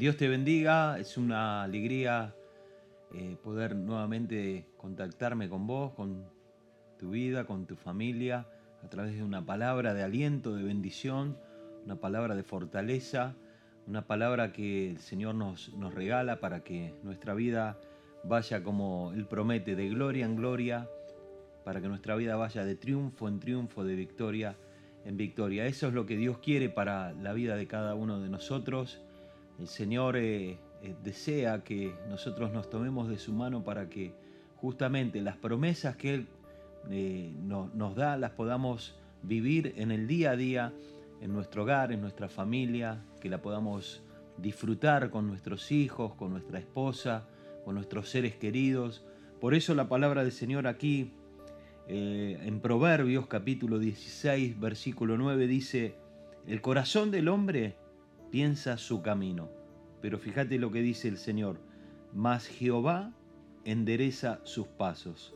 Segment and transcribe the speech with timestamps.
[0.00, 2.34] Dios te bendiga, es una alegría
[3.12, 6.24] eh, poder nuevamente contactarme con vos, con
[6.98, 8.46] tu vida, con tu familia,
[8.82, 11.36] a través de una palabra de aliento, de bendición,
[11.84, 13.34] una palabra de fortaleza,
[13.86, 17.78] una palabra que el Señor nos, nos regala para que nuestra vida
[18.24, 20.88] vaya como Él promete, de gloria en gloria,
[21.62, 24.56] para que nuestra vida vaya de triunfo en triunfo, de victoria
[25.04, 25.66] en victoria.
[25.66, 29.02] Eso es lo que Dios quiere para la vida de cada uno de nosotros.
[29.60, 34.14] El Señor eh, eh, desea que nosotros nos tomemos de su mano para que
[34.56, 36.26] justamente las promesas que Él
[36.90, 40.72] eh, nos da las podamos vivir en el día a día,
[41.20, 44.02] en nuestro hogar, en nuestra familia, que la podamos
[44.38, 47.28] disfrutar con nuestros hijos, con nuestra esposa,
[47.66, 49.04] con nuestros seres queridos.
[49.42, 51.12] Por eso la palabra del Señor aquí
[51.86, 55.96] en Proverbios capítulo 16, versículo 9 dice,
[56.46, 57.74] el corazón del hombre
[58.30, 59.48] piensa su camino,
[60.00, 61.58] pero fíjate lo que dice el Señor,
[62.14, 63.12] mas Jehová
[63.64, 65.34] endereza sus pasos.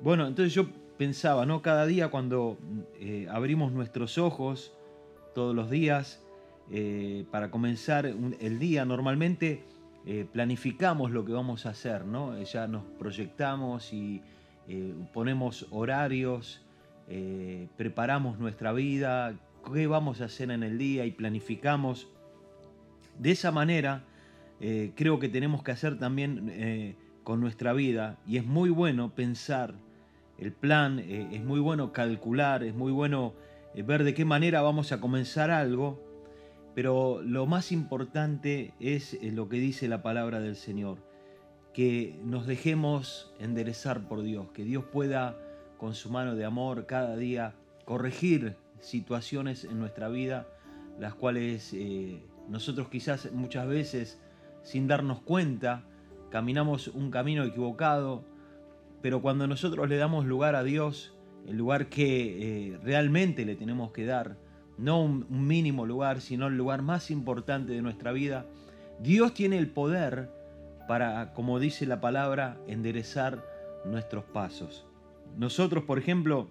[0.00, 0.66] Bueno, entonces yo
[0.98, 1.62] pensaba, ¿no?
[1.62, 2.58] Cada día cuando
[3.00, 4.72] eh, abrimos nuestros ojos,
[5.34, 6.22] todos los días,
[6.70, 9.64] eh, para comenzar el día, normalmente
[10.34, 12.38] planificamos lo que vamos a hacer, ¿no?
[12.42, 14.20] Ya nos proyectamos y
[14.66, 16.62] eh, ponemos horarios,
[17.08, 19.34] eh, preparamos nuestra vida,
[19.72, 22.08] qué vamos a hacer en el día y planificamos.
[23.18, 24.04] De esa manera,
[24.60, 28.18] eh, creo que tenemos que hacer también con nuestra vida.
[28.26, 29.74] Y es muy bueno pensar
[30.38, 33.34] el plan, es muy bueno calcular, es muy bueno
[33.74, 36.00] ver de qué manera vamos a comenzar algo,
[36.74, 40.98] pero lo más importante es lo que dice la palabra del Señor
[41.74, 45.36] que nos dejemos enderezar por Dios, que Dios pueda
[45.76, 50.46] con su mano de amor cada día corregir situaciones en nuestra vida,
[51.00, 54.20] las cuales eh, nosotros quizás muchas veces
[54.62, 55.84] sin darnos cuenta
[56.30, 58.24] caminamos un camino equivocado,
[59.02, 61.14] pero cuando nosotros le damos lugar a Dios,
[61.46, 64.36] el lugar que eh, realmente le tenemos que dar,
[64.76, 68.46] no un mínimo lugar, sino el lugar más importante de nuestra vida,
[69.00, 70.30] Dios tiene el poder
[70.88, 73.44] para, como dice la palabra, enderezar
[73.84, 74.86] nuestros pasos.
[75.36, 76.48] Nosotros, por ejemplo,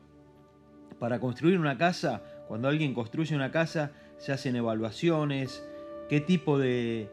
[0.99, 5.65] para construir una casa, cuando alguien construye una casa, se hacen evaluaciones,
[6.09, 7.09] qué tipo de,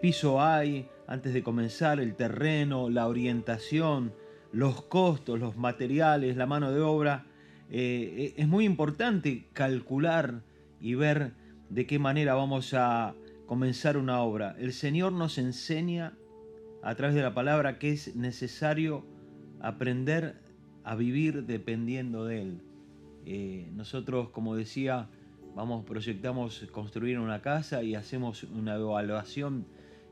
[0.00, 4.12] piso hay antes de comenzar, el terreno, la orientación,
[4.52, 7.26] los costos, los materiales, la mano de obra.
[7.70, 10.42] Eh, es muy importante calcular
[10.80, 11.32] y ver
[11.68, 13.14] de qué manera vamos a
[13.46, 14.56] comenzar una obra.
[14.58, 16.14] El Señor nos enseña
[16.82, 19.04] a través de la palabra que es necesario
[19.60, 20.36] aprender
[20.84, 22.62] a vivir dependiendo de Él.
[23.26, 25.08] Eh, nosotros, como decía,
[25.54, 29.66] vamos, proyectamos construir una casa y hacemos una evaluación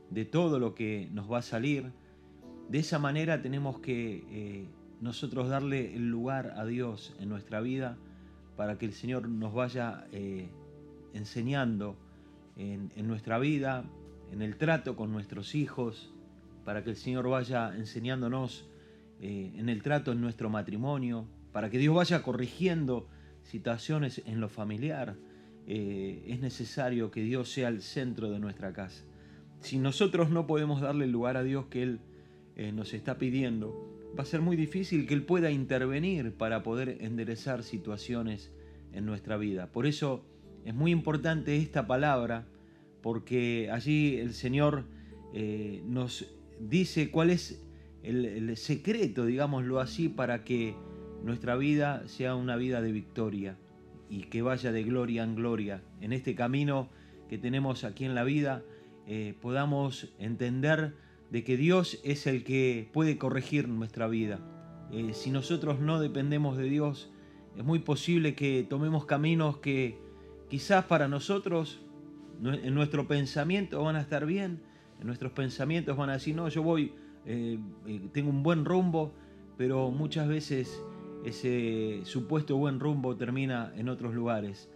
[0.09, 1.91] de todo lo que nos va a salir.
[2.69, 4.67] De esa manera tenemos que eh,
[5.01, 7.97] nosotros darle el lugar a Dios en nuestra vida
[8.55, 10.49] para que el Señor nos vaya eh,
[11.13, 11.95] enseñando
[12.57, 13.85] en, en nuestra vida,
[14.31, 16.13] en el trato con nuestros hijos,
[16.65, 18.69] para que el Señor vaya enseñándonos
[19.21, 23.07] eh, en el trato en nuestro matrimonio, para que Dios vaya corrigiendo
[23.43, 25.15] situaciones en lo familiar.
[25.67, 29.03] Eh, es necesario que Dios sea el centro de nuestra casa.
[29.61, 31.99] Si nosotros no podemos darle el lugar a Dios que Él
[32.55, 33.87] eh, nos está pidiendo,
[34.17, 38.51] va a ser muy difícil que Él pueda intervenir para poder enderezar situaciones
[38.93, 39.67] en nuestra vida.
[39.71, 40.25] Por eso
[40.65, 42.47] es muy importante esta palabra,
[43.01, 44.85] porque allí el Señor
[45.85, 46.25] nos
[46.59, 47.63] dice cuál es
[48.03, 50.75] el, secreto, digámoslo así, para que
[51.23, 53.57] nuestra vida sea una vida de victoria
[54.09, 55.81] y que vaya de gloria en gloria.
[56.01, 56.89] En este camino
[57.29, 58.63] que tenemos aquí en la vida,
[59.07, 60.95] eh, podamos entender
[61.29, 64.39] de que Dios es el que puede corregir nuestra vida.
[64.91, 67.11] Eh, si nosotros no dependemos de Dios,
[67.55, 69.97] es muy posible que tomemos caminos que
[70.49, 71.81] quizás para nosotros,
[72.43, 74.61] en nuestro pensamiento, van a estar bien,
[75.03, 76.93] nuestros pensamientos van a decir, no, yo voy,
[77.25, 77.59] eh,
[78.11, 79.13] tengo un buen rumbo,
[79.57, 80.81] pero muchas veces
[81.25, 84.69] ese supuesto buen rumbo termina en otros lugares.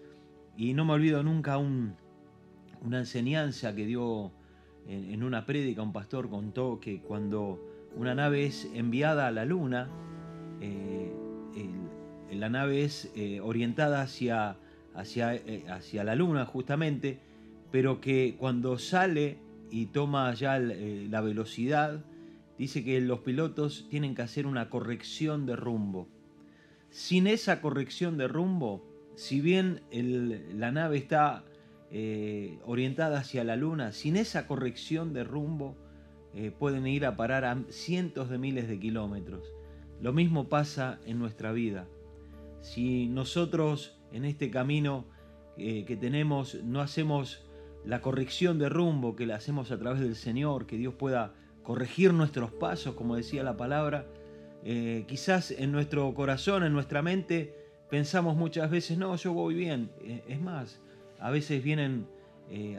[0.58, 1.96] Y no me olvido nunca una
[3.00, 4.32] enseñanza que dio
[4.88, 7.60] en, una prédica, un pastor contó que cuando
[7.96, 9.90] una nave es enviada a la luna,
[10.62, 11.12] eh,
[12.32, 13.12] la nave es
[13.42, 14.58] orientada hacia,
[14.94, 17.20] hacia, hacia la luna justamente,
[17.72, 19.40] pero que cuando sale
[19.74, 22.06] y toma ya eh, la velocidad,
[22.60, 26.08] dice que los pilotos tienen que hacer una corrección de rumbo.
[26.94, 28.86] Sin esa corrección de rumbo,
[29.16, 31.44] si bien la nave está
[31.90, 35.76] eh, orientada hacia la luna, sin esa corrección de rumbo,
[36.36, 39.44] eh, pueden ir a parar a cientos de miles de kilómetros.
[40.02, 41.88] Lo mismo pasa en nuestra vida.
[42.62, 45.06] Si nosotros en este camino
[45.58, 47.44] eh, que tenemos no hacemos
[47.84, 52.14] la corrección de rumbo, que la hacemos a través del Señor, que Dios pueda corregir
[52.14, 54.06] nuestros pasos, como decía la palabra,
[54.64, 57.54] eh, quizás en nuestro corazón, en nuestra mente,
[57.90, 59.92] pensamos muchas veces, no, yo voy bien.
[60.02, 60.80] Eh, es más,
[61.20, 62.08] a veces vienen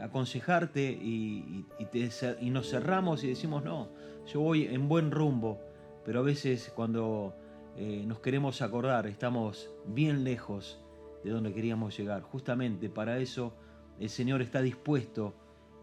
[0.00, 3.88] a aconsejarte y, y, nos cerramos y decimos, no,
[4.32, 5.58] yo voy en buen rumbo,
[6.04, 7.34] pero a veces cuando
[8.06, 10.78] nos queremos acordar, estamos bien lejos
[11.24, 12.22] de donde queríamos llegar.
[12.22, 13.52] Justamente para eso
[13.98, 15.34] el Señor está dispuesto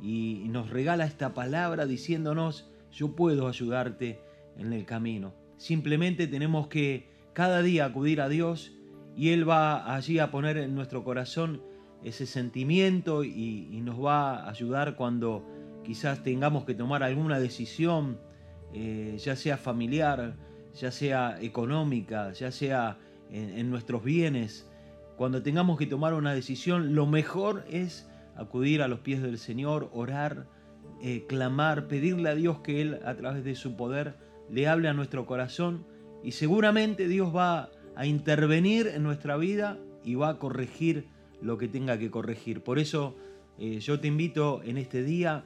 [0.02, 4.22] y nos regala esta palabra diciéndonos, yo puedo ayudarte
[4.58, 5.34] en el camino.
[5.62, 8.72] Simplemente tenemos que cada día acudir a Dios
[9.16, 11.62] y Él va allí a poner en nuestro corazón
[12.04, 15.46] ese sentimiento y, nos va a ayudar cuando
[15.84, 18.20] quizás tengamos que tomar alguna decisión,
[18.74, 20.36] eh, ya sea familiar,
[20.74, 22.98] ya sea económica, ya sea
[23.30, 24.68] en nuestros bienes,
[25.16, 29.92] cuando tengamos que tomar una decisión, lo mejor es acudir a los pies del Señor,
[29.94, 30.48] orar,
[31.04, 34.94] eh, clamar, pedirle a Dios que Él a través de su poder le hable a
[34.94, 35.86] nuestro corazón
[36.24, 41.06] y seguramente Dios va a intervenir en nuestra vida y va a corregir
[41.42, 42.62] lo que tenga que corregir.
[42.62, 43.16] Por eso
[43.58, 45.44] eh, yo te invito en este día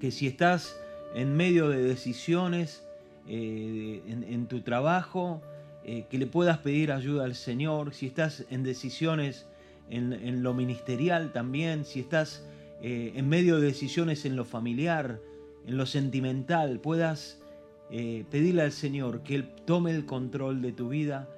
[0.00, 0.78] que si estás
[1.14, 2.86] en medio de decisiones
[3.26, 5.42] eh, en tu trabajo,
[5.84, 9.46] eh, que le puedas pedir ayuda al Señor, si estás en decisiones
[9.88, 12.46] en, lo ministerial también, si estás
[12.82, 15.20] en medio de decisiones en lo familiar,
[15.66, 17.39] en lo sentimental, puedas
[17.90, 21.28] eh, pedirle al Señor que Él tome el control de tu vida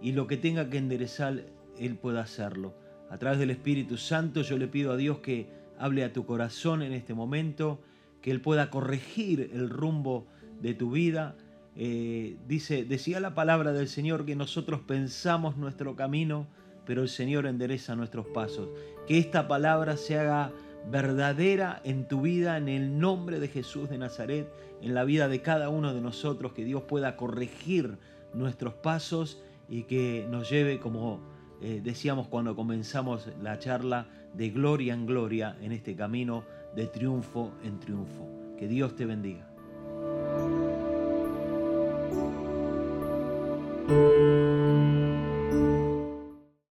[0.00, 1.44] y lo que tenga que enderezar,
[1.78, 2.74] Él pueda hacerlo.
[3.10, 5.48] A través del Espíritu Santo yo le pido a Dios que
[5.78, 7.80] hable a tu corazón en este momento,
[8.20, 10.26] que Él pueda corregir el rumbo
[10.60, 11.34] de tu vida,
[11.74, 16.46] eh, dice, decía la palabra del Señor que nosotros pensamos nuestro camino,
[16.84, 18.68] pero el Señor endereza nuestros pasos.
[19.06, 20.52] Que esta palabra se haga
[20.90, 25.42] verdadera en tu vida, en el nombre de Jesús de Nazaret, en la vida de
[25.42, 27.98] cada uno de nosotros, que Dios pueda corregir
[28.34, 31.20] nuestros pasos y que nos lleve, como
[31.60, 36.44] eh, decíamos cuando comenzamos la charla, de gloria en gloria en este camino
[36.74, 38.26] de triunfo en triunfo.
[38.58, 39.51] Que Dios te bendiga.